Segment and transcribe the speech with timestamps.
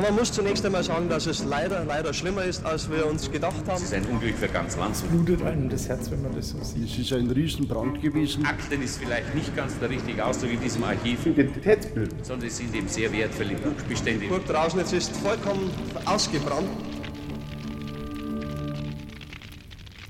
[0.00, 3.30] Ja, man muss zunächst einmal sagen, dass es leider, leider schlimmer ist, als wir uns
[3.30, 3.76] gedacht haben.
[3.76, 5.10] Es ist ein Unglück für ganz Landshut.
[5.10, 6.88] Blutet einem das Herz, wenn man das so sieht.
[6.88, 8.46] Es ist ein Riesenbrand gewesen.
[8.46, 11.26] Akten ist vielleicht nicht ganz der richtige Ausdruck in diesem Archiv.
[11.26, 12.24] Identitätsbild.
[12.24, 14.20] Sondern es sind eben sehr wertvolle Buchbestände.
[14.20, 15.70] Die Burg draußen jetzt ist vollkommen
[16.06, 16.70] ausgebrannt.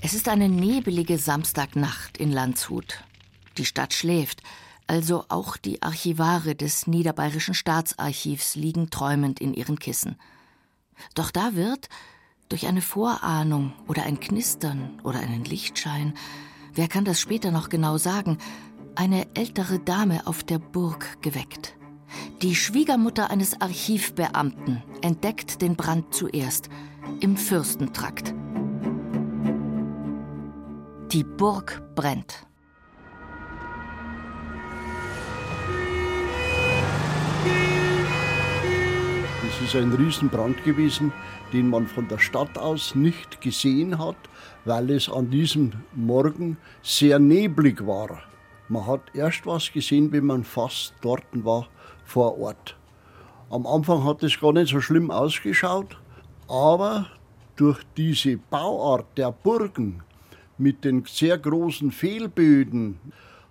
[0.01, 3.03] Es ist eine nebelige Samstagnacht in Landshut.
[3.57, 4.41] Die Stadt schläft,
[4.91, 10.17] also auch die Archivare des Niederbayerischen Staatsarchivs liegen träumend in ihren Kissen.
[11.15, 11.87] Doch da wird,
[12.49, 16.13] durch eine Vorahnung oder ein Knistern oder einen Lichtschein,
[16.73, 18.37] wer kann das später noch genau sagen,
[18.95, 21.73] eine ältere Dame auf der Burg geweckt.
[22.41, 26.67] Die Schwiegermutter eines Archivbeamten entdeckt den Brand zuerst
[27.21, 28.33] im Fürstentrakt.
[31.13, 32.45] Die Burg brennt.
[39.61, 41.13] Ist ein Riesenbrand gewesen,
[41.53, 44.15] den man von der Stadt aus nicht gesehen hat,
[44.65, 48.21] weil es an diesem Morgen sehr neblig war.
[48.69, 51.67] Man hat erst was gesehen, wenn man fast dort war
[52.05, 52.77] vor Ort.
[53.49, 55.97] Am Anfang hat es gar nicht so schlimm ausgeschaut,
[56.47, 57.07] aber
[57.55, 60.03] durch diese Bauart der Burgen
[60.57, 62.99] mit den sehr großen Fehlböden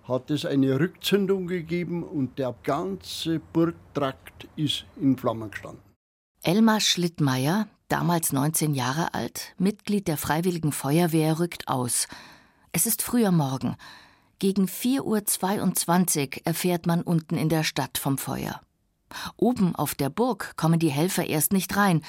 [0.07, 5.90] hat es eine Rückzündung gegeben und der ganze Burgtrakt ist in Flammen gestanden.
[6.43, 12.07] Elmar Schlittmeier, damals 19 Jahre alt, Mitglied der Freiwilligen Feuerwehr, rückt aus.
[12.71, 13.75] Es ist früher Morgen.
[14.39, 18.59] Gegen 4.22 Uhr erfährt man unten in der Stadt vom Feuer.
[19.37, 22.01] Oben auf der Burg kommen die Helfer erst nicht rein.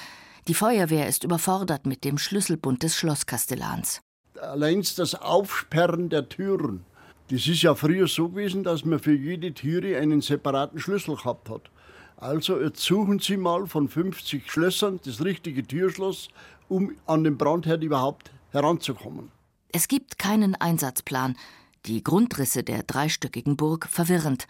[0.47, 4.01] Die Feuerwehr ist überfordert mit dem Schlüsselbund des Schlosskastellans.
[4.41, 6.85] Allein das Aufsperren der Türen.
[7.29, 11.51] Das ist ja früher so gewesen, dass man für jede Türe einen separaten Schlüssel gehabt
[11.51, 11.69] hat.
[12.17, 16.29] Also jetzt suchen Sie mal von 50 Schlössern das richtige Türschloss,
[16.69, 19.31] um an den Brandherd überhaupt heranzukommen.
[19.71, 21.35] Es gibt keinen Einsatzplan.
[21.85, 24.47] Die Grundrisse der dreistöckigen Burg verwirrend.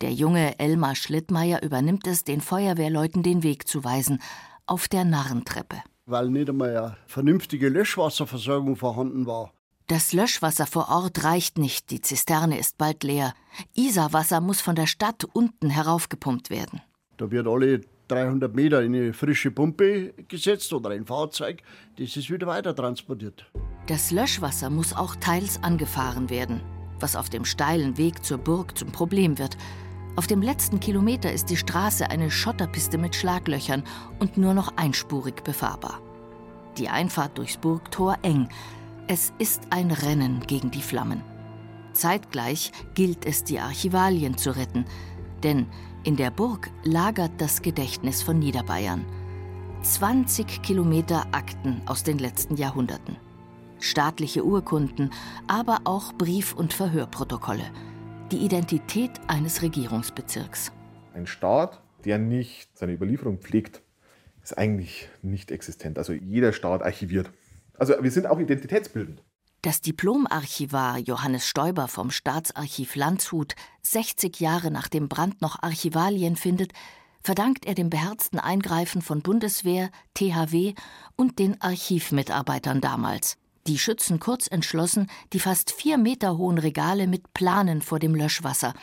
[0.00, 4.20] Der junge Elmar Schlittmeier übernimmt es, den Feuerwehrleuten den Weg zu weisen,
[4.66, 5.76] auf der Narrentreppe.
[6.06, 9.52] Weil nicht einmal eine vernünftige Löschwasserversorgung vorhanden war.
[9.88, 13.34] Das Löschwasser vor Ort reicht nicht, die Zisterne ist bald leer.
[13.76, 16.80] Isarwasser muss von der Stadt unten heraufgepumpt werden.
[17.18, 21.62] Da wird alle 300 Meter in eine frische Pumpe gesetzt oder ein Fahrzeug,
[21.98, 23.46] das ist wieder weiter transportiert.
[23.86, 26.62] Das Löschwasser muss auch teils angefahren werden,
[26.98, 29.56] was auf dem steilen Weg zur Burg zum Problem wird.
[30.16, 33.84] Auf dem letzten Kilometer ist die Straße eine Schotterpiste mit Schlaglöchern
[34.18, 36.00] und nur noch einspurig befahrbar.
[36.76, 38.48] Die Einfahrt durchs Burgtor eng.
[39.08, 41.22] Es ist ein Rennen gegen die Flammen.
[41.92, 44.84] Zeitgleich gilt es, die Archivalien zu retten,
[45.44, 45.66] denn
[46.02, 49.04] in der Burg lagert das Gedächtnis von Niederbayern.
[49.82, 53.16] 20 Kilometer Akten aus den letzten Jahrhunderten.
[53.78, 55.10] Staatliche Urkunden,
[55.46, 57.70] aber auch Brief- und Verhörprotokolle.
[58.32, 60.72] Die Identität eines Regierungsbezirks.
[61.14, 63.82] Ein Staat, der nicht seine Überlieferung pflegt,
[64.42, 65.96] ist eigentlich nicht existent.
[65.96, 67.30] Also jeder Staat archiviert.
[67.78, 69.22] Also wir sind auch identitätsbildend.
[69.62, 76.72] Dass Diplomarchivar Johannes Stoiber vom Staatsarchiv Landshut 60 Jahre nach dem Brand noch Archivalien findet,
[77.20, 80.74] verdankt er dem beherzten Eingreifen von Bundeswehr, THW
[81.16, 83.36] und den Archivmitarbeitern damals.
[83.66, 88.74] Die schützen kurz entschlossen die fast vier Meter hohen Regale mit Planen vor dem Löschwasser.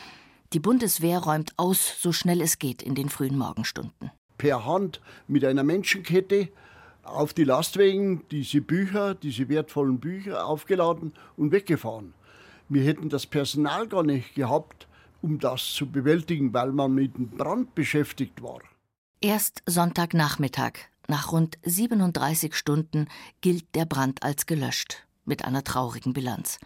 [0.51, 4.11] Die Bundeswehr räumt aus, so schnell es geht in den frühen Morgenstunden.
[4.37, 6.49] Per Hand mit einer Menschenkette
[7.03, 12.13] auf die Lastwagen diese Bücher, diese wertvollen Bücher aufgeladen und weggefahren.
[12.69, 14.87] Wir hätten das Personal gar nicht gehabt,
[15.21, 18.59] um das zu bewältigen, weil man mit dem Brand beschäftigt war.
[19.21, 20.73] Erst Sonntagnachmittag,
[21.07, 23.07] nach rund 37 Stunden,
[23.41, 26.59] gilt der Brand als gelöscht, mit einer traurigen Bilanz.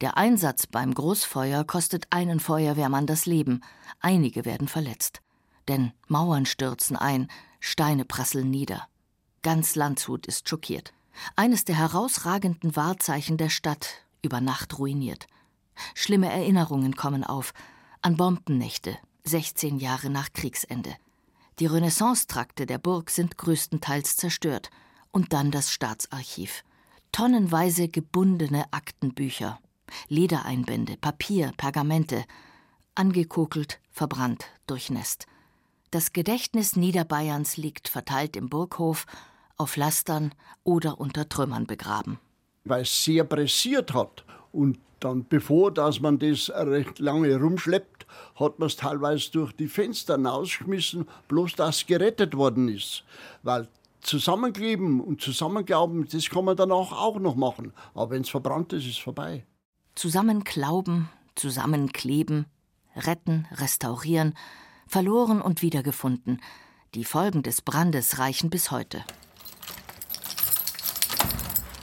[0.00, 3.62] Der Einsatz beim Großfeuer kostet einen Feuerwehrmann das Leben,
[4.00, 5.22] einige werden verletzt.
[5.68, 7.28] Denn Mauern stürzen ein,
[7.60, 8.86] Steine prasseln nieder.
[9.42, 10.92] Ganz Landshut ist schockiert.
[11.34, 15.26] Eines der herausragenden Wahrzeichen der Stadt, über Nacht ruiniert.
[15.94, 17.54] Schlimme Erinnerungen kommen auf
[18.02, 20.94] an Bombennächte, 16 Jahre nach Kriegsende.
[21.58, 24.70] Die Renaissance-Trakte der Burg sind größtenteils zerstört.
[25.12, 26.62] Und dann das Staatsarchiv.
[27.10, 29.58] Tonnenweise gebundene Aktenbücher,
[30.08, 32.24] Ledereinbände, Papier, Pergamente,
[32.94, 35.26] angekokelt, verbrannt, durchnässt.
[35.90, 39.06] Das Gedächtnis Niederbayerns liegt verteilt im Burghof
[39.60, 40.34] auf Lastern
[40.64, 42.18] oder unter Trümmern begraben.
[42.64, 44.24] weil es sehr pressiert hat.
[44.52, 49.68] Und dann, bevor dass man das recht lange rumschleppt, hat man es teilweise durch die
[49.68, 53.04] Fenster hinausgeschmissen, bloß dass gerettet worden ist.
[53.42, 53.68] Weil
[54.02, 57.72] zusammenkleben und zusammenglauben, das kann man danach auch noch machen.
[57.94, 59.46] Aber wenn es verbrannt ist, ist es vorbei.
[59.94, 62.46] Zusammenklauben, zusammenkleben,
[62.94, 64.34] retten, restaurieren,
[64.86, 66.40] verloren und wiedergefunden.
[66.94, 69.04] Die Folgen des Brandes reichen bis heute.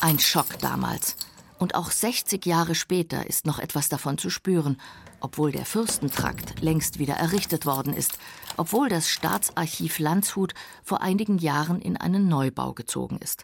[0.07, 1.18] Ein Schock damals.
[1.59, 4.80] Und auch 60 Jahre später ist noch etwas davon zu spüren,
[5.19, 8.18] obwohl der Fürstentrakt längst wieder errichtet worden ist,
[8.56, 13.44] obwohl das Staatsarchiv Landshut vor einigen Jahren in einen Neubau gezogen ist.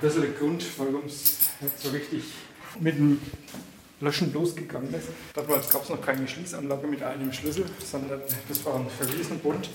[0.00, 1.36] Das ist der Grund, warum es
[1.80, 2.24] so richtig
[2.80, 3.20] mit dem
[4.00, 5.06] Löschen losgegangen ist.
[5.34, 9.70] Damals gab es noch keine Schließanlage mit einem Schlüssel, sondern das war ein Verwiesenbund.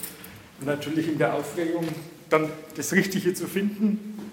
[0.59, 1.87] Und natürlich in der Aufregung,
[2.29, 4.26] dann das Richtige zu finden,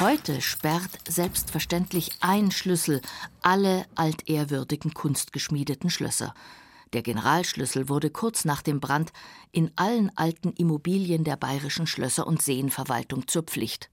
[0.00, 3.00] Heute sperrt selbstverständlich ein Schlüssel
[3.42, 6.34] alle altehrwürdigen kunstgeschmiedeten Schlösser.
[6.92, 9.12] Der Generalschlüssel wurde kurz nach dem Brand
[9.52, 13.90] in allen alten Immobilien der bayerischen Schlösser und Seenverwaltung zur Pflicht.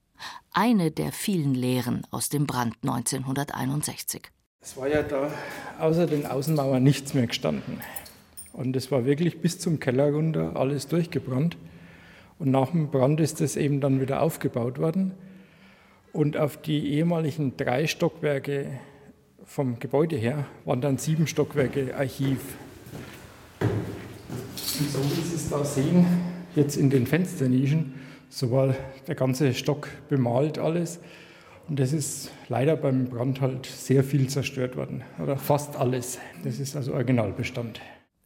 [0.53, 4.29] Eine der vielen Lehren aus dem Brand 1961.
[4.61, 5.31] Es war ja da
[5.79, 7.81] außer den Außenmauern nichts mehr gestanden.
[8.53, 11.57] Und es war wirklich bis zum Keller runter alles durchgebrannt.
[12.41, 15.11] Und nach dem Brand ist es eben dann wieder aufgebaut worden.
[16.11, 18.79] Und auf die ehemaligen drei Stockwerke
[19.45, 22.39] vom Gebäude her waren dann sieben Stockwerke Archiv.
[23.59, 26.07] Und so wie Sie es da sehen,
[26.55, 27.93] jetzt in den Fensternischen,
[28.29, 28.73] so war
[29.07, 30.99] der ganze Stock bemalt alles.
[31.69, 35.03] Und das ist leider beim Brand halt sehr viel zerstört worden.
[35.21, 36.17] Oder fast alles.
[36.44, 37.79] Das ist also Originalbestand.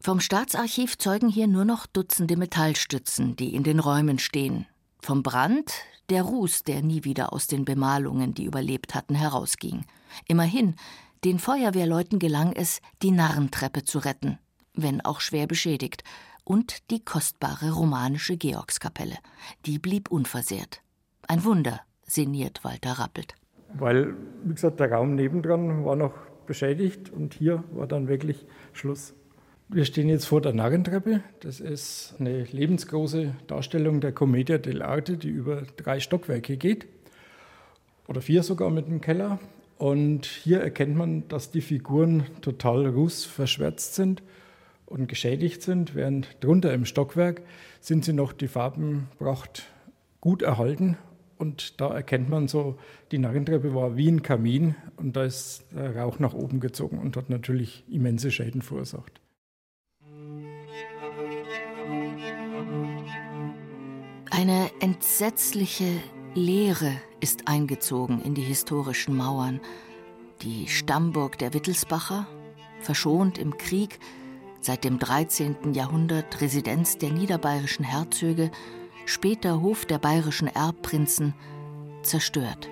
[0.06, 4.68] Vom Staatsarchiv zeugen hier nur noch Dutzende Metallstützen, die in den Räumen stehen.
[5.02, 5.74] Vom Brand
[6.12, 9.84] der Ruß, der nie wieder aus den Bemalungen, die überlebt hatten, herausging.
[10.28, 10.76] Immerhin,
[11.24, 14.38] den Feuerwehrleuten gelang es, die Narrentreppe zu retten,
[14.76, 16.04] wenn auch schwer beschädigt,
[16.44, 19.18] und die kostbare romanische Georgskapelle.
[19.66, 20.84] Die blieb unversehrt.
[21.28, 23.34] Ein Wunder, sinniert Walter Rappelt.
[23.74, 26.14] Weil, wie gesagt, der Raum nebendran war noch
[26.46, 29.16] beschädigt und hier war dann wirklich Schluss.
[29.68, 31.22] Wir stehen jetzt vor der Narrentreppe.
[31.40, 36.86] Das ist eine lebensgroße Darstellung der Commedia dell'arte, die über drei Stockwerke geht.
[38.08, 39.40] Oder vier sogar mit dem Keller.
[39.80, 44.22] Und hier erkennt man, dass die Figuren total rußverschwärzt sind
[44.86, 47.42] und geschädigt sind, während drunter im Stockwerk
[47.82, 49.64] sind sie noch die Farbenpracht
[50.22, 50.96] gut erhalten.
[51.40, 52.78] Und da erkennt man so,
[53.12, 57.18] die Narrentreppe war wie ein Kamin und da ist der Rauch nach oben gezogen und
[57.18, 59.25] hat natürlich immense Schäden verursacht.
[64.38, 66.02] Eine entsetzliche
[66.34, 66.92] Leere
[67.22, 69.62] ist eingezogen in die historischen Mauern.
[70.42, 72.28] Die Stammburg der Wittelsbacher,
[72.82, 73.98] verschont im Krieg,
[74.60, 75.74] seit dem 13.
[75.74, 78.52] Jahrhundert Residenz der niederbayerischen Herzöge,
[79.06, 81.34] später Hof der bayerischen Erbprinzen,
[82.04, 82.70] zerstört.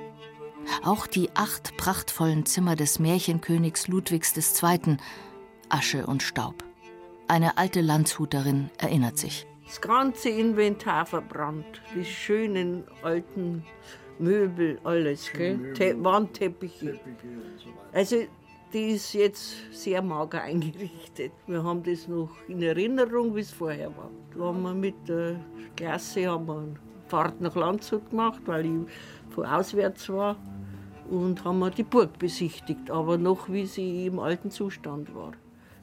[0.84, 4.98] Auch die acht prachtvollen Zimmer des Märchenkönigs Ludwigs II.
[5.70, 6.62] Asche und Staub.
[7.30, 9.48] Eine alte Landshuterin erinnert sich.
[9.66, 11.82] Das ganze Inventar verbrannt.
[11.96, 13.64] Die schönen alten
[14.20, 15.32] Möbel, alles.
[15.32, 15.74] Gell?
[15.74, 17.00] Te Wandteppiche.
[17.94, 18.18] Also,
[18.74, 21.32] die ist jetzt sehr mager eingerichtet.
[21.48, 24.10] Wir haben das noch in Erinnerung, wie es vorher war.
[24.36, 25.40] Da haben wir mit der
[25.76, 26.74] Klasse haben wir eine
[27.08, 28.72] Fahrt nach Landshut gemacht, weil ich
[29.34, 30.38] von auswärts war.
[31.10, 35.34] Und haben wir die Burg besichtigt, aber noch wie sie im alten Zustand war.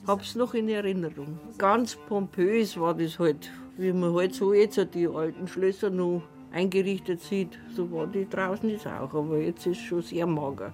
[0.03, 1.39] Ich habe es noch in Erinnerung.
[1.59, 6.23] Ganz pompös war das halt wie man halt so jetzt die alten Schlösser noch
[6.53, 10.73] eingerichtet sieht, so war die draußen jetzt auch, aber jetzt ist es schon sehr mager.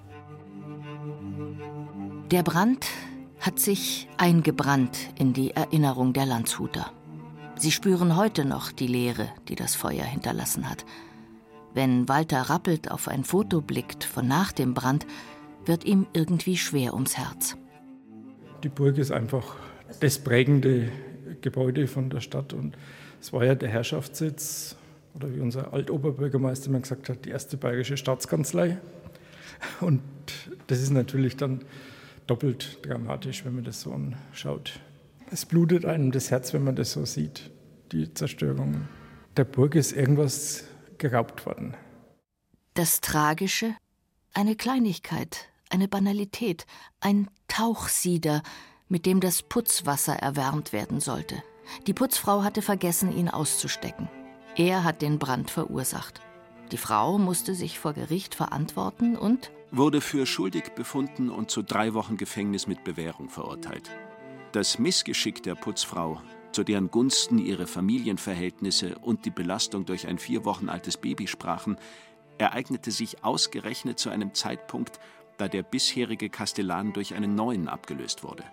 [2.30, 2.86] Der Brand
[3.40, 6.90] hat sich eingebrannt in die Erinnerung der Landshuter.
[7.56, 10.84] Sie spüren heute noch die Leere, die das Feuer hinterlassen hat.
[11.74, 15.06] Wenn Walter Rappelt auf ein Foto blickt von nach dem Brand,
[15.64, 17.56] wird ihm irgendwie schwer ums Herz.
[18.64, 19.54] Die Burg ist einfach
[20.00, 20.90] das prägende
[21.46, 22.52] Gebäude von der Stadt.
[22.52, 22.76] Und
[23.20, 24.74] es war ja der Herrschaftssitz,
[25.14, 28.78] oder wie unser Altoberbürgermeister immer gesagt hat, die erste bayerische Staatskanzlei.
[29.80, 30.02] Und
[30.66, 31.60] das ist natürlich dann
[32.26, 34.80] doppelt dramatisch, wenn man das so anschaut.
[35.30, 37.50] Es blutet einem das Herz, wenn man das so sieht,
[37.92, 38.88] die Zerstörung.
[39.36, 40.64] Der Burg ist irgendwas
[40.98, 41.76] geraubt worden.
[42.74, 43.76] Das Tragische?
[44.34, 46.66] Eine Kleinigkeit, eine Banalität,
[47.00, 48.42] ein Tauchsieder,
[48.88, 51.42] mit dem das Putzwasser erwärmt werden sollte.
[51.86, 54.08] Die Putzfrau hatte vergessen, ihn auszustecken.
[54.56, 56.20] Er hat den Brand verursacht.
[56.72, 61.94] Die Frau musste sich vor Gericht verantworten und wurde für schuldig befunden und zu drei
[61.94, 63.90] Wochen Gefängnis mit Bewährung verurteilt.
[64.52, 66.20] Das Missgeschick der Putzfrau,
[66.52, 71.76] zu deren Gunsten ihre Familienverhältnisse und die Belastung durch ein vier Wochen altes Baby sprachen,
[72.38, 74.98] ereignete sich ausgerechnet zu einem Zeitpunkt,
[75.36, 78.44] da der bisherige Kastellan durch einen neuen abgelöst wurde.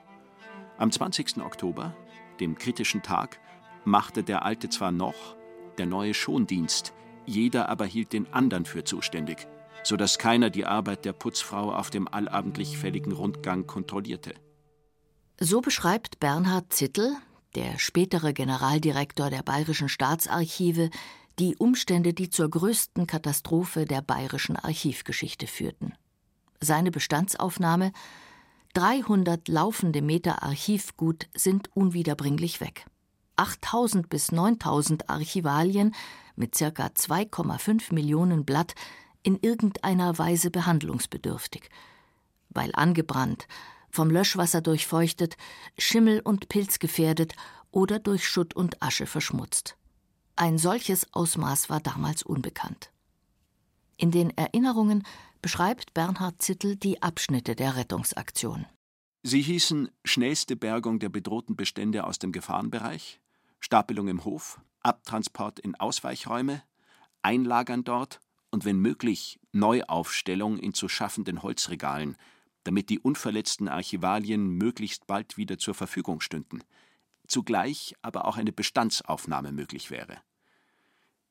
[0.84, 1.38] Am 20.
[1.38, 1.96] Oktober,
[2.42, 3.40] dem kritischen Tag,
[3.86, 5.38] machte der alte zwar noch,
[5.78, 6.92] der neue schon Dienst,
[7.26, 9.48] jeder aber hielt den anderen für zuständig,
[9.86, 14.34] so dass keiner die Arbeit der Putzfrau auf dem allabendlich fälligen Rundgang kontrollierte.
[15.40, 17.16] So beschreibt Bernhard Zittel,
[17.56, 20.90] der spätere Generaldirektor der Bayerischen Staatsarchive,
[21.40, 25.94] die Umstände, die zur größten Katastrophe der bayerischen Archivgeschichte führten.
[26.60, 27.94] Seine Bestandsaufnahme
[28.74, 32.88] 300 laufende Meter Archivgut sind unwiederbringlich weg.
[33.36, 35.94] 8000 bis 9000 Archivalien
[36.36, 36.66] mit ca.
[36.66, 38.74] 2,5 Millionen Blatt
[39.22, 41.70] in irgendeiner Weise behandlungsbedürftig.
[42.50, 43.48] Weil angebrannt,
[43.92, 45.38] vom Löschwasser durchfeuchtet,
[45.78, 47.36] Schimmel und Pilz gefährdet
[47.70, 49.78] oder durch Schutt und Asche verschmutzt.
[50.36, 52.90] Ein solches Ausmaß war damals unbekannt.
[53.98, 55.04] In den Erinnerungen
[55.44, 58.66] beschreibt Bernhard Zittel die Abschnitte der Rettungsaktion.
[59.24, 63.20] Sie hießen schnellste Bergung der bedrohten Bestände aus dem Gefahrenbereich,
[63.60, 66.64] Stapelung im Hof, Abtransport in Ausweichräume,
[67.22, 68.22] Einlagern dort
[68.52, 72.16] und wenn möglich Neuaufstellung in zu schaffenden Holzregalen,
[72.64, 76.64] damit die unverletzten Archivalien möglichst bald wieder zur Verfügung stünden,
[77.28, 80.22] zugleich aber auch eine Bestandsaufnahme möglich wäre.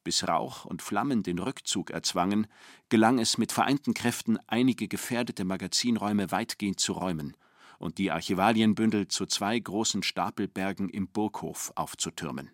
[0.04, 2.46] Bis Rauch und Flammen den Rückzug erzwangen,
[2.88, 7.36] gelang es mit vereinten Kräften, einige gefährdete Magazinräume weitgehend zu räumen
[7.78, 12.50] und die Archivalienbündel zu zwei großen Stapelbergen im Burghof aufzutürmen.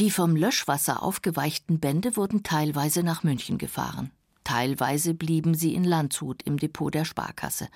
[0.00, 4.10] Die vom Löschwasser aufgeweichten Bände wurden teilweise nach München gefahren.
[4.42, 7.68] Teilweise blieben sie in Landshut im Depot der Sparkasse.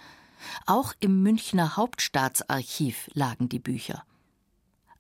[0.67, 4.05] Auch im Münchner Hauptstaatsarchiv lagen die Bücher.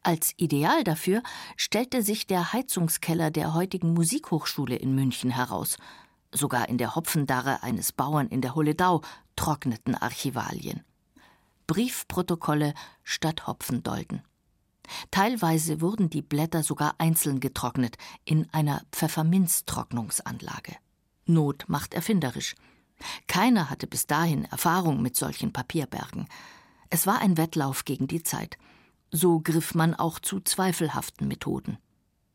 [0.03, 1.23] Als Ideal dafür
[1.57, 5.77] stellte sich der Heizungskeller der heutigen Musikhochschule in München heraus.
[6.33, 9.03] Sogar in der Hopfendarre eines Bauern in der Holledau
[9.37, 10.85] trockneten Archivalien.
[11.67, 14.23] Briefprotokolle statt Hopfendolden.
[15.11, 20.77] Teilweise wurden die Blätter sogar einzeln getrocknet in einer Pfefferminztrocknungsanlage.
[21.27, 22.55] Not macht erfinderisch.
[23.27, 26.27] Keiner hatte bis dahin Erfahrung mit solchen Papierbergen.
[26.91, 28.57] Es war ein Wettlauf gegen die Zeit.
[29.11, 31.79] So griff man auch zu zweifelhaften Methoden.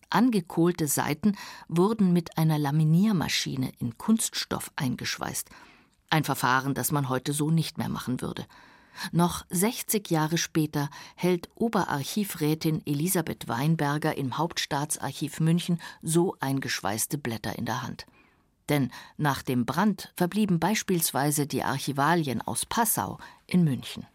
[0.09, 1.35] Angekohlte Seiten
[1.67, 5.49] wurden mit einer Laminiermaschine in Kunststoff eingeschweißt.
[6.09, 8.45] Ein Verfahren, das man heute so nicht mehr machen würde.
[9.11, 17.65] Noch 60 Jahre später hält Oberarchivrätin Elisabeth Weinberger im Hauptstaatsarchiv München so eingeschweißte Blätter in
[17.65, 18.05] der Hand.
[18.69, 24.05] Denn nach dem Brand verblieben beispielsweise die Archivalien aus Passau in München.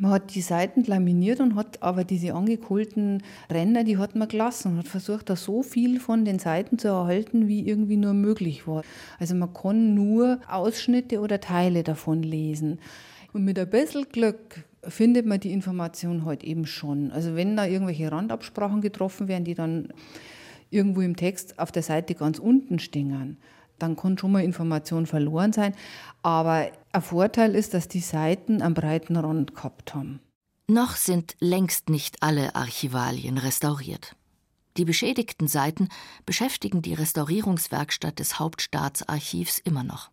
[0.00, 4.72] Man hat die Seiten laminiert und hat aber diese angekohlten Ränder, die hat man gelassen
[4.72, 8.66] und hat versucht, da so viel von den Seiten zu erhalten, wie irgendwie nur möglich
[8.66, 8.82] war.
[9.18, 12.78] Also man kann nur Ausschnitte oder Teile davon lesen.
[13.34, 17.12] Und mit ein bisschen Glück findet man die Information heute eben schon.
[17.12, 19.92] Also wenn da irgendwelche Randabsprachen getroffen werden, die dann
[20.70, 23.36] irgendwo im Text auf der Seite ganz unten stehen,
[23.82, 25.74] dann kann schon mal Information verloren sein.
[26.22, 30.20] Aber ein Vorteil ist, dass die Seiten einen breiten Rand gehabt haben.
[30.68, 34.14] Noch sind längst nicht alle Archivalien restauriert.
[34.76, 35.88] Die beschädigten Seiten
[36.26, 40.10] beschäftigen die Restaurierungswerkstatt des Hauptstaatsarchivs immer noch.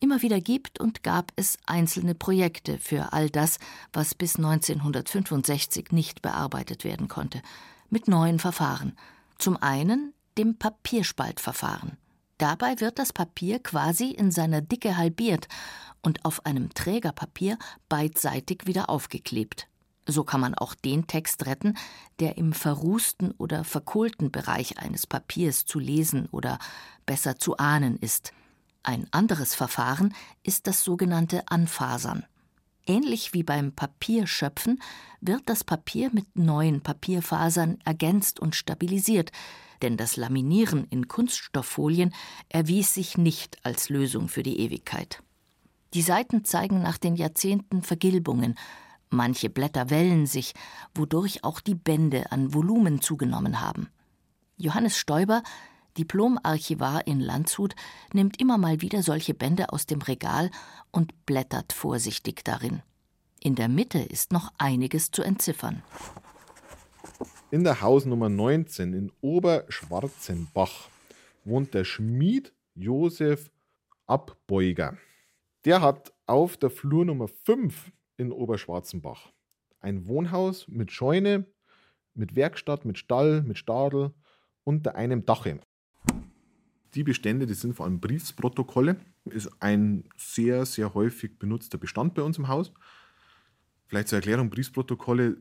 [0.00, 3.58] Immer wieder gibt und gab es einzelne Projekte für all das,
[3.92, 7.42] was bis 1965 nicht bearbeitet werden konnte,
[7.90, 8.96] mit neuen Verfahren.
[9.38, 11.96] Zum einen dem Papierspaltverfahren.
[12.38, 15.48] Dabei wird das Papier quasi in seiner Dicke halbiert
[16.02, 19.68] und auf einem Trägerpapier beidseitig wieder aufgeklebt.
[20.06, 21.76] So kann man auch den Text retten,
[22.20, 26.58] der im verrußten oder verkohlten Bereich eines Papiers zu lesen oder
[27.06, 28.32] besser zu ahnen ist.
[28.82, 30.14] Ein anderes Verfahren
[30.44, 32.24] ist das sogenannte Anfasern.
[32.86, 34.80] Ähnlich wie beim Papierschöpfen
[35.20, 39.32] wird das Papier mit neuen Papierfasern ergänzt und stabilisiert,
[39.82, 42.14] denn das Laminieren in Kunststofffolien
[42.48, 45.22] erwies sich nicht als Lösung für die Ewigkeit.
[45.94, 48.56] Die Seiten zeigen nach den Jahrzehnten Vergilbungen,
[49.10, 50.54] manche Blätter wellen sich,
[50.94, 53.88] wodurch auch die Bände an Volumen zugenommen haben.
[54.56, 55.42] Johannes Stoiber,
[55.96, 57.74] Diplomarchivar in Landshut,
[58.12, 60.50] nimmt immer mal wieder solche Bände aus dem Regal
[60.90, 62.82] und blättert vorsichtig darin.
[63.40, 65.82] In der Mitte ist noch einiges zu entziffern
[67.50, 70.90] in der Hausnummer 19 in Oberschwarzenbach
[71.44, 73.50] wohnt der Schmied Josef
[74.06, 74.96] Abbeuger.
[75.64, 79.32] Der hat auf der Flur Nummer 5 in Oberschwarzenbach
[79.80, 81.46] ein Wohnhaus mit Scheune,
[82.14, 84.12] mit Werkstatt, mit Stall, mit Stadel
[84.64, 85.60] unter einem Dache.
[86.94, 92.22] Die Bestände, die sind vor allem Briefsprotokolle, ist ein sehr, sehr häufig benutzter Bestand bei
[92.22, 92.72] uns im Haus.
[93.86, 95.36] Vielleicht zur Erklärung, Briefsprotokolle,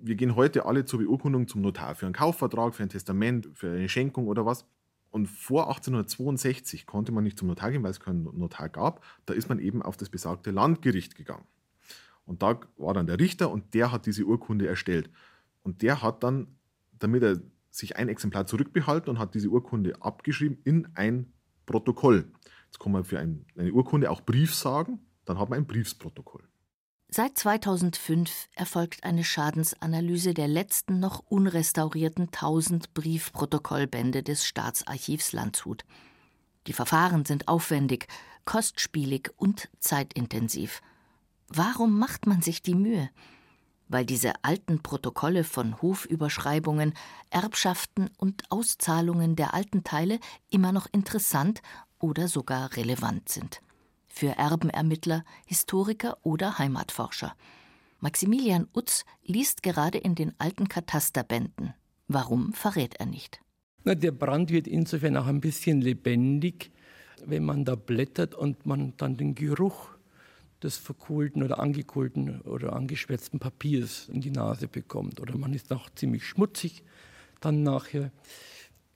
[0.00, 3.70] wir gehen heute alle zur Beurkundung zum Notar für einen Kaufvertrag, für ein Testament, für
[3.70, 4.66] eine Schenkung oder was.
[5.10, 9.02] Und vor 1862 konnte man nicht zum Notar gehen, weil es keinen Notar gab.
[9.26, 11.46] Da ist man eben auf das besagte Landgericht gegangen.
[12.26, 15.08] Und da war dann der Richter und der hat diese Urkunde erstellt.
[15.62, 16.48] Und der hat dann,
[16.98, 17.40] damit er
[17.70, 21.32] sich ein Exemplar zurückbehalten und hat diese Urkunde abgeschrieben in ein
[21.66, 22.32] Protokoll.
[22.66, 26.42] Jetzt kann man für ein, eine Urkunde auch Brief sagen, dann hat man ein Briefsprotokoll.
[27.10, 35.84] Seit 2005 erfolgt eine Schadensanalyse der letzten noch unrestaurierten 1000 Briefprotokollbände des Staatsarchivs Landshut.
[36.66, 38.08] Die Verfahren sind aufwendig,
[38.44, 40.82] kostspielig und zeitintensiv.
[41.48, 43.08] Warum macht man sich die Mühe?
[43.88, 46.94] Weil diese alten Protokolle von Hofüberschreibungen,
[47.30, 50.18] Erbschaften und Auszahlungen der alten Teile
[50.50, 51.62] immer noch interessant
[51.98, 53.62] oder sogar relevant sind
[54.18, 57.36] für Erbenermittler, Historiker oder Heimatforscher.
[58.00, 61.74] Maximilian Utz liest gerade in den alten Katasterbänden.
[62.08, 63.40] Warum verrät er nicht?
[63.84, 66.72] Na, der Brand wird insofern auch ein bisschen lebendig,
[67.24, 69.90] wenn man da blättert und man dann den Geruch
[70.62, 75.20] des verkohlten oder angekohlten oder angeschwärzten Papiers in die Nase bekommt.
[75.20, 76.82] Oder man ist auch ziemlich schmutzig
[77.40, 78.10] dann nachher.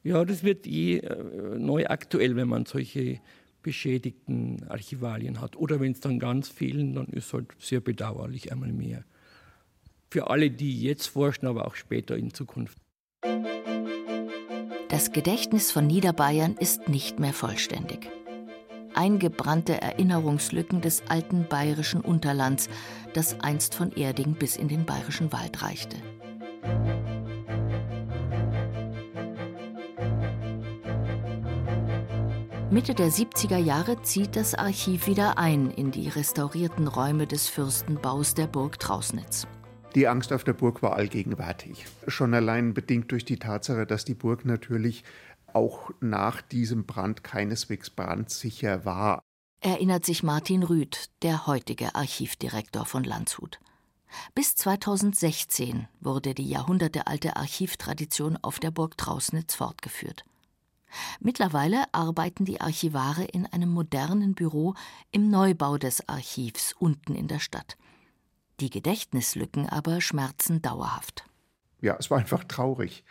[0.02, 3.20] Ja, das wird eh äh, neu aktuell, wenn man solche
[3.62, 5.56] beschädigten Archivalien hat.
[5.56, 9.04] Oder wenn es dann ganz fehlen, dann ist halt sehr bedauerlich einmal mehr.
[10.10, 12.76] Für alle, die jetzt forschen, aber auch später in Zukunft.
[14.88, 18.10] Das Gedächtnis von Niederbayern ist nicht mehr vollständig.
[18.94, 22.68] Eingebrannte Erinnerungslücken des alten bayerischen Unterlands,
[23.14, 25.96] das einst von Erding bis in den bayerischen Wald reichte.
[32.72, 38.32] Mitte der 70er Jahre zieht das Archiv wieder ein in die restaurierten Räume des Fürstenbaus
[38.32, 39.46] der Burg Trausnitz.
[39.94, 41.84] Die Angst auf der Burg war allgegenwärtig.
[42.06, 45.04] Schon allein bedingt durch die Tatsache, dass die Burg natürlich
[45.54, 49.22] auch nach diesem Brand keineswegs brandsicher war.
[49.60, 53.60] Erinnert sich Martin Rüth, der heutige Archivdirektor von Landshut.
[54.34, 60.24] Bis 2016 wurde die jahrhundertealte Archivtradition auf der Burg Trausnitz fortgeführt.
[61.20, 64.74] Mittlerweile arbeiten die Archivare in einem modernen Büro
[65.10, 67.76] im Neubau des Archivs unten in der Stadt.
[68.60, 71.24] Die Gedächtnislücken aber schmerzen dauerhaft.
[71.80, 73.04] Ja, es war einfach traurig.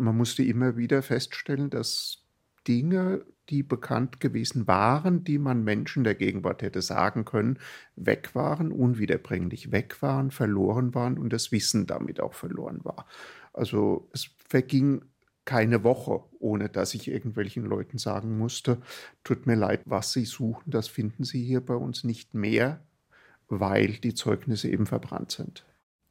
[0.00, 2.24] Man musste immer wieder feststellen, dass
[2.66, 7.58] Dinge, die bekannt gewesen waren, die man Menschen der Gegenwart hätte sagen können,
[7.96, 13.06] weg waren, unwiederbringlich weg waren, verloren waren und das Wissen damit auch verloren war.
[13.52, 15.02] Also es verging
[15.44, 18.80] keine Woche, ohne dass ich irgendwelchen Leuten sagen musste,
[19.24, 22.84] tut mir leid, was Sie suchen, das finden Sie hier bei uns nicht mehr,
[23.48, 25.64] weil die Zeugnisse eben verbrannt sind.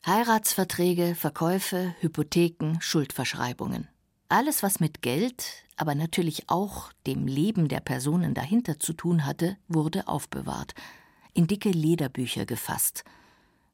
[0.05, 3.89] Heiratsverträge, Verkäufe, Hypotheken, Schuldverschreibungen.
[4.29, 9.57] Alles, was mit Geld, aber natürlich auch dem Leben der Personen dahinter zu tun hatte,
[9.67, 10.73] wurde aufbewahrt,
[11.33, 13.03] in dicke Lederbücher gefasst.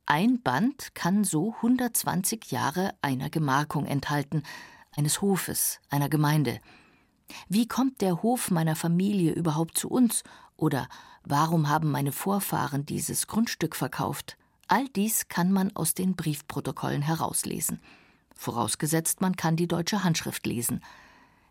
[0.08, 4.42] Ein Band kann so 120 Jahre einer Gemarkung enthalten,
[4.96, 6.60] eines Hofes, einer Gemeinde.
[7.50, 10.24] Wie kommt der Hof meiner Familie überhaupt zu uns?
[10.58, 10.90] Oder
[11.24, 14.38] warum haben meine Vorfahren dieses Grundstück verkauft?
[14.68, 17.80] All dies kann man aus den Briefprotokollen herauslesen.
[18.36, 20.84] Vorausgesetzt, man kann die deutsche Handschrift lesen.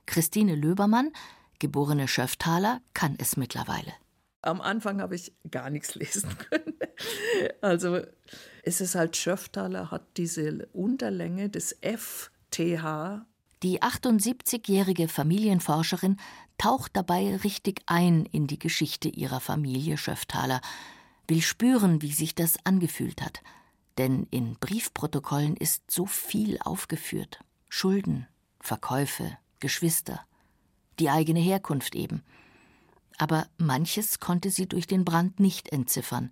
[0.06, 1.12] Christine Löbermann,
[1.58, 3.92] geborene Schöftaler, kann es mittlerweile.
[4.42, 6.74] Am Anfang habe ich gar nichts lesen können.
[7.62, 8.00] Also
[8.62, 13.24] es ist halt Schöftaler hat diese Unterlänge des FTH
[13.64, 16.18] die 78-jährige Familienforscherin
[16.58, 20.60] taucht dabei richtig ein in die Geschichte ihrer Familie Schöftaler,
[21.28, 23.42] will spüren, wie sich das angefühlt hat.
[23.98, 27.40] Denn in Briefprotokollen ist so viel aufgeführt.
[27.68, 28.26] Schulden,
[28.60, 30.20] Verkäufe, Geschwister,
[30.98, 32.22] die eigene Herkunft eben.
[33.18, 36.30] Aber manches konnte sie durch den Brand nicht entziffern.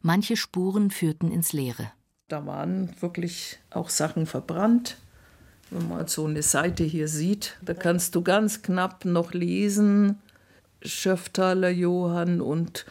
[0.00, 1.92] Manche Spuren führten ins Leere.
[2.28, 4.96] Da waren wirklich auch Sachen verbrannt,
[5.72, 10.18] wenn man so eine Seite hier sieht, da kannst du ganz knapp noch lesen,
[10.82, 12.84] Schöftaler Johann und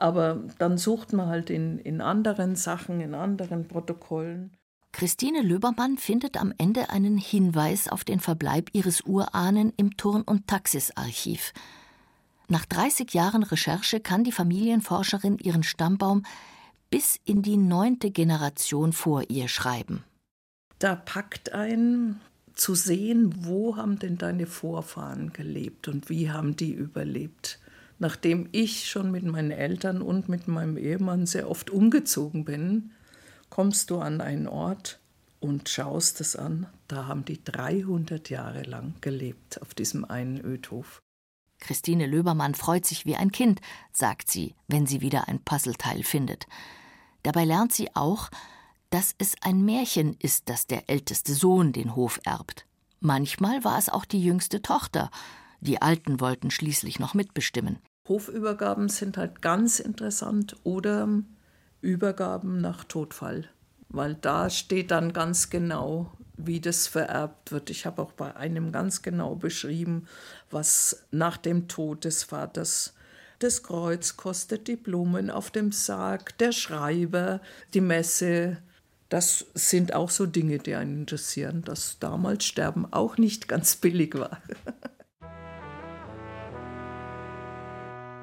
[0.00, 4.52] aber dann sucht man halt in, in anderen Sachen, in anderen Protokollen.
[4.92, 10.46] Christine Löbermann findet am Ende einen Hinweis auf den Verbleib ihres Urahnen im Turn- und
[10.48, 11.52] Taxisarchiv.
[12.48, 16.24] Nach 30 Jahren Recherche kann die Familienforscherin ihren Stammbaum
[16.90, 20.02] bis in die neunte Generation vor ihr schreiben.
[20.80, 22.20] Da packt ein
[22.54, 27.60] zu sehen, wo haben denn deine Vorfahren gelebt und wie haben die überlebt.
[28.00, 32.92] Nachdem ich schon mit meinen Eltern und mit meinem Ehemann sehr oft umgezogen bin,
[33.50, 34.98] kommst du an einen Ort
[35.38, 36.66] und schaust es an.
[36.88, 41.02] Da haben die 300 Jahre lang gelebt auf diesem einen Ödhof.
[41.58, 43.60] Christine Löbermann freut sich wie ein Kind,
[43.92, 46.46] sagt sie, wenn sie wieder ein Puzzleteil findet.
[47.22, 48.30] Dabei lernt sie auch,
[48.88, 52.64] dass es ein Märchen ist, dass der älteste Sohn den Hof erbt.
[53.00, 55.10] Manchmal war es auch die jüngste Tochter.
[55.60, 57.78] Die Alten wollten schließlich noch mitbestimmen.
[58.10, 61.08] Hofübergaben sind halt ganz interessant oder
[61.80, 63.48] Übergaben nach Todfall,
[63.88, 67.70] weil da steht dann ganz genau, wie das vererbt wird.
[67.70, 70.08] Ich habe auch bei einem ganz genau beschrieben,
[70.50, 72.94] was nach dem Tod des Vaters
[73.38, 77.40] das Kreuz kostet, die Blumen auf dem Sarg, der Schreiber,
[77.74, 78.58] die Messe.
[79.08, 84.18] Das sind auch so Dinge, die einen interessieren, dass damals Sterben auch nicht ganz billig
[84.18, 84.42] war.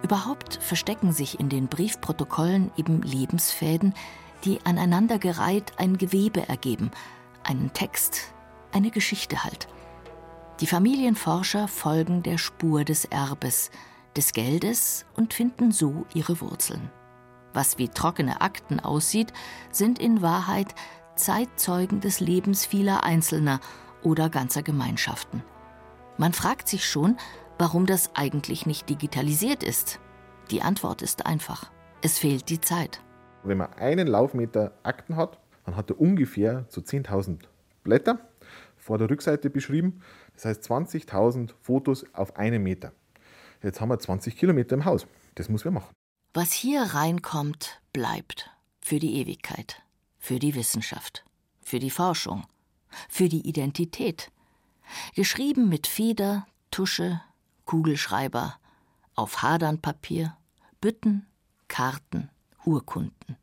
[0.08, 3.94] Überhaupt verstecken sich in den Briefprotokollen eben Lebensfäden,
[4.46, 6.92] die aneinandergereiht ein Gewebe ergeben,
[7.44, 8.34] einen Text,
[8.72, 9.68] eine Geschichte halt.
[10.62, 13.70] Die Familienforscher folgen der Spur des Erbes,
[14.16, 16.90] des Geldes und finden so ihre Wurzeln.
[17.52, 19.34] Was wie trockene Akten aussieht,
[19.72, 20.74] sind in Wahrheit
[21.18, 23.60] Zeitzeugen des Lebens vieler Einzelner
[24.04, 25.44] oder ganzer Gemeinschaften.
[26.18, 27.18] Man fragt sich schon,
[27.58, 30.00] warum das eigentlich nicht digitalisiert ist.
[30.52, 31.72] Die Antwort ist einfach.
[32.02, 33.02] Es fehlt die Zeit.
[33.44, 37.40] Wenn man einen Laufmeter Akten hat, dann hat er ungefähr so 10.000
[37.84, 38.20] Blätter
[38.76, 40.02] vor der Rückseite beschrieben.
[40.34, 42.94] Das heißt 20.000 Fotos auf einen Meter.
[43.64, 45.08] Jetzt haben wir 20 Kilometer im Haus.
[45.36, 45.94] Das muss wir machen.
[46.34, 48.52] Was hier reinkommt, bleibt.
[48.80, 49.82] Für die Ewigkeit.
[50.20, 51.26] Für die Wissenschaft.
[51.62, 52.46] Für die Forschung.
[53.10, 54.32] Für die Identität.
[55.16, 57.22] Geschrieben mit Feder, Tusche,
[57.68, 58.56] Kugelschreiber,
[59.14, 60.36] auf Hadernpapier,
[60.82, 61.28] Bütten,
[61.68, 62.30] Karten,
[62.66, 63.38] Urkunden.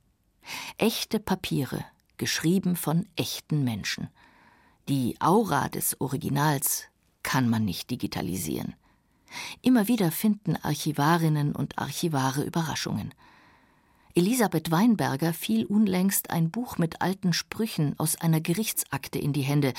[0.79, 1.85] Echte Papiere,
[2.17, 4.09] geschrieben von echten Menschen.
[4.89, 6.85] Die Aura des Originals
[7.23, 8.75] kann man nicht digitalisieren.
[9.63, 13.15] Immer wieder finden Archivarinnen und Archivare Überraschungen.
[14.15, 19.75] Elisabeth Weinberger fiel unlängst ein Buch mit alten Sprüchen aus einer Gerichtsakte in die Hände,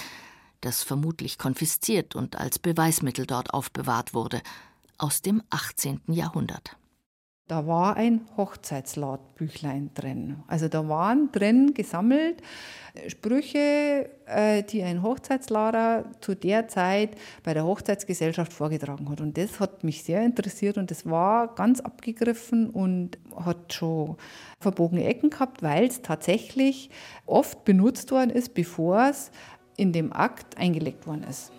[0.61, 4.41] das vermutlich konfisziert und als Beweismittel dort aufbewahrt wurde,
[4.97, 6.01] aus dem 18.
[6.07, 6.77] Jahrhundert.
[7.47, 10.37] Da war ein Hochzeitsladbüchlein drin.
[10.47, 12.41] Also da waren drin gesammelt
[13.07, 17.11] Sprüche, äh, die ein Hochzeitslader zu der Zeit
[17.43, 19.21] bei der Hochzeitsgesellschaft vorgetragen hat.
[19.21, 24.17] Und das hat mich sehr interessiert und das war ganz abgegriffen und hat schon
[24.59, 26.89] verbogene Ecken gehabt, weil es tatsächlich
[27.27, 29.29] oft benutzt worden ist, bevor es
[29.77, 31.51] in dem Akt eingelegt worden ist.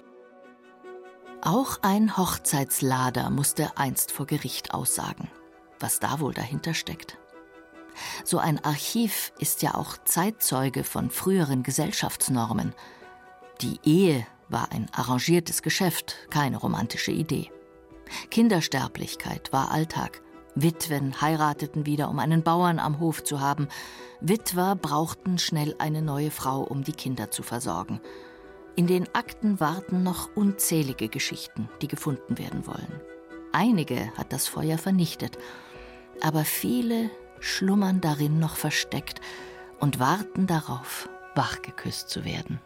[1.43, 5.31] Auch ein Hochzeitslader musste einst vor Gericht aussagen.
[5.79, 7.19] Was da wohl dahinter steckt?
[8.25, 12.75] So ein Archiv ist ja auch Zeitzeuge von früheren Gesellschaftsnormen.
[13.61, 17.51] Die Ehe war ein arrangiertes Geschäft, keine romantische Idee.
[18.31, 20.23] Kindersterblichkeit war Alltag.
[20.57, 23.69] Witwen heirateten wieder, um einen Bauern am Hof zu haben.
[24.21, 28.01] Witwer brauchten schnell eine neue Frau, um die Kinder zu versorgen.
[28.75, 33.01] In den Akten warten noch unzählige Geschichten, die gefunden werden wollen.
[33.53, 35.38] Einige hat das Feuer vernichtet,
[36.23, 39.21] aber viele schlummern darin noch versteckt
[39.79, 42.61] und warten darauf, wachgeküsst zu werden.